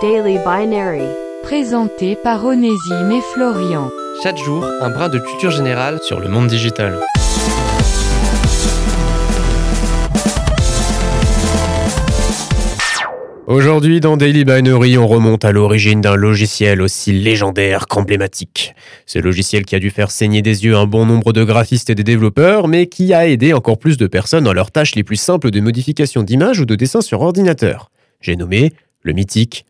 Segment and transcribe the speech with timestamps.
[0.00, 1.02] Daily Binary.
[1.42, 3.90] Présenté par Onésime et Florian.
[4.22, 7.00] Chaque jour, un brin de culture générale sur le monde digital.
[13.48, 18.74] Aujourd'hui, dans Daily Binary, on remonte à l'origine d'un logiciel aussi légendaire qu'emblématique.
[19.06, 21.96] Ce logiciel qui a dû faire saigner des yeux un bon nombre de graphistes et
[21.96, 25.16] de développeurs, mais qui a aidé encore plus de personnes dans leurs tâches les plus
[25.16, 27.90] simples de modification d'images ou de dessin sur ordinateur.
[28.20, 28.72] J'ai nommé
[29.02, 29.64] le mythique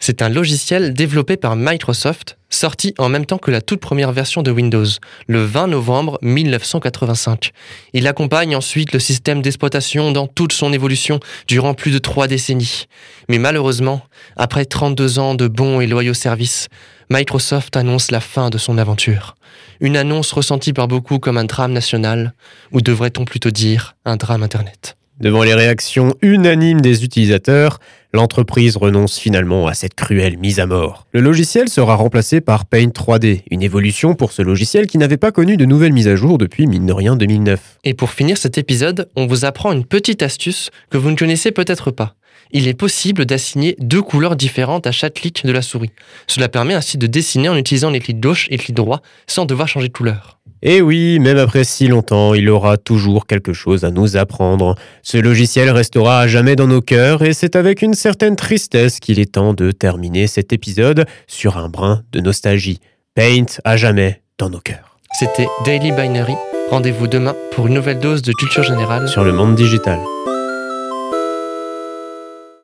[0.00, 4.42] C'est un logiciel développé par Microsoft, sorti en même temps que la toute première version
[4.42, 4.86] de Windows,
[5.26, 7.52] le 20 novembre 1985.
[7.92, 12.86] Il accompagne ensuite le système d'exploitation dans toute son évolution durant plus de trois décennies.
[13.28, 14.00] Mais malheureusement,
[14.36, 16.68] après 32 ans de bons et loyaux services,
[17.10, 19.34] Microsoft annonce la fin de son aventure.
[19.80, 22.32] Une annonce ressentie par beaucoup comme un drame national,
[22.72, 24.96] ou devrait-on plutôt dire un drame Internet.
[25.20, 27.78] Devant les réactions unanimes des utilisateurs,
[28.12, 31.06] l'entreprise renonce finalement à cette cruelle mise à mort.
[31.12, 35.30] Le logiciel sera remplacé par Paint 3D, une évolution pour ce logiciel qui n'avait pas
[35.30, 37.78] connu de nouvelles mises à jour depuis mine de rien 2009.
[37.84, 41.52] Et pour finir cet épisode, on vous apprend une petite astuce que vous ne connaissez
[41.52, 42.16] peut-être pas.
[42.56, 45.90] Il est possible d'assigner deux couleurs différentes à chaque clic de la souris.
[46.28, 49.66] Cela permet ainsi de dessiner en utilisant les clics gauche et clics droit sans devoir
[49.66, 50.38] changer de couleur.
[50.62, 54.76] Et oui, même après si longtemps, il aura toujours quelque chose à nous apprendre.
[55.02, 59.18] Ce logiciel restera à jamais dans nos cœurs et c'est avec une certaine tristesse qu'il
[59.18, 62.78] est temps de terminer cet épisode sur un brin de nostalgie.
[63.16, 64.96] Paint à jamais dans nos cœurs.
[65.18, 66.34] C'était Daily Binary.
[66.70, 69.98] Rendez-vous demain pour une nouvelle dose de culture générale sur le monde digital.